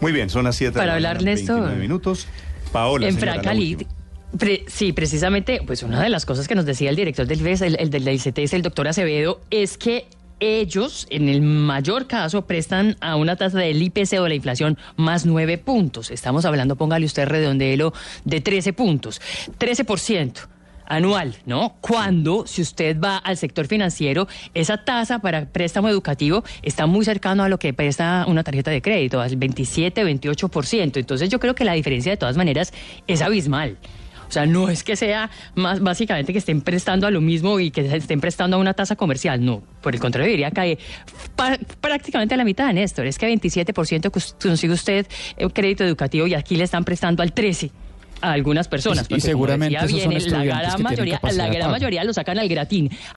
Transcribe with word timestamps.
Muy 0.00 0.12
bien, 0.12 0.30
son 0.30 0.44
las 0.44 0.56
7 0.56 0.72
Para 0.78 0.92
de 0.92 0.96
hablar, 0.96 1.22
Néstor. 1.22 1.56
29 1.56 1.80
minutos. 1.82 2.26
Paola, 2.72 3.06
en 3.08 3.14
señora. 3.14 3.32
Pre- 4.38 4.64
sí, 4.66 4.92
precisamente, 4.92 5.60
pues 5.66 5.82
una 5.82 6.02
de 6.02 6.08
las 6.10 6.26
cosas 6.26 6.48
que 6.48 6.54
nos 6.54 6.66
decía 6.66 6.90
el 6.90 6.96
director 6.96 7.26
del 7.26 7.40
FES, 7.40 7.62
el, 7.62 7.76
el 7.78 7.90
del 7.90 8.06
ICTS, 8.08 8.52
el 8.54 8.62
doctor 8.62 8.88
Acevedo, 8.88 9.40
es 9.50 9.78
que 9.78 10.08
ellos, 10.40 11.06
en 11.08 11.30
el 11.30 11.40
mayor 11.40 12.06
caso, 12.06 12.42
prestan 12.46 12.96
a 13.00 13.16
una 13.16 13.36
tasa 13.36 13.58
del 13.58 13.80
IPC 13.80 14.14
o 14.18 14.24
de 14.24 14.28
la 14.30 14.34
inflación 14.34 14.76
más 14.96 15.24
9 15.24 15.56
puntos. 15.58 16.10
Estamos 16.10 16.44
hablando, 16.44 16.76
póngale 16.76 17.06
usted 17.06 17.26
redondelo, 17.26 17.94
de 18.24 18.40
13 18.42 18.74
puntos. 18.74 19.22
13% 19.58 20.32
anual, 20.88 21.34
¿no? 21.46 21.76
Cuando, 21.80 22.46
si 22.46 22.62
usted 22.62 22.98
va 23.00 23.16
al 23.18 23.36
sector 23.36 23.66
financiero, 23.66 24.28
esa 24.54 24.84
tasa 24.84 25.18
para 25.18 25.46
préstamo 25.46 25.88
educativo 25.88 26.44
está 26.62 26.86
muy 26.86 27.04
cercano 27.04 27.42
a 27.44 27.48
lo 27.48 27.58
que 27.58 27.72
presta 27.72 28.24
una 28.28 28.42
tarjeta 28.44 28.70
de 28.70 28.80
crédito, 28.82 29.20
al 29.20 29.36
27, 29.36 30.04
28%. 30.04 30.96
Entonces 30.98 31.28
yo 31.28 31.38
creo 31.40 31.54
que 31.54 31.64
la 31.64 31.72
diferencia 31.72 32.12
de 32.12 32.16
todas 32.16 32.36
maneras 32.36 32.72
es 33.06 33.22
abismal. 33.22 33.76
O 34.28 34.32
sea, 34.32 34.44
no 34.44 34.68
es 34.68 34.82
que 34.82 34.96
sea 34.96 35.30
más 35.54 35.78
básicamente 35.78 36.32
que 36.32 36.40
estén 36.40 36.60
prestando 36.60 37.06
a 37.06 37.12
lo 37.12 37.20
mismo 37.20 37.60
y 37.60 37.70
que 37.70 37.88
se 37.88 37.96
estén 37.96 38.20
prestando 38.20 38.56
a 38.56 38.60
una 38.60 38.74
tasa 38.74 38.96
comercial, 38.96 39.44
no. 39.44 39.62
Por 39.80 39.94
el 39.94 40.00
contrario, 40.00 40.28
diría 40.28 40.50
que 40.50 40.78
prácticamente 41.80 42.34
a 42.34 42.36
la 42.36 42.44
mitad, 42.44 42.72
Néstor. 42.72 43.06
Es 43.06 43.18
que 43.18 43.28
27% 43.28 44.10
cos- 44.10 44.34
consigue 44.42 44.72
usted 44.72 45.06
eh, 45.36 45.48
crédito 45.52 45.84
educativo 45.84 46.26
y 46.26 46.34
aquí 46.34 46.56
le 46.56 46.64
están 46.64 46.84
prestando 46.84 47.22
al 47.22 47.32
13% 47.34 47.70
a 48.20 48.32
algunas 48.32 48.68
personas. 48.68 49.06
Y- 49.08 49.20
seguramente 49.20 49.76
esos 49.76 50.02
son 50.02 50.14
la 50.14 50.44
gran 50.44 50.82
mayoría, 50.82 51.20
la 51.32 51.48
gran 51.48 51.70
mayoría 51.70 52.04
lo 52.04 52.12
sacan 52.12 52.38
al 52.38 52.48
gratín. 52.48 52.90